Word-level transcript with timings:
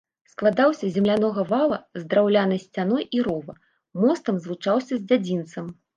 Складаўся 0.31 0.79
з 0.83 0.87
землянога 0.95 1.43
вала 1.51 1.77
з 1.99 2.01
драўлянай 2.13 2.59
сцяной 2.65 3.03
і 3.19 3.21
рова, 3.27 3.53
мостам 4.05 4.35
злучаўся 4.47 4.93
з 5.01 5.05
дзядзінцам. 5.09 5.65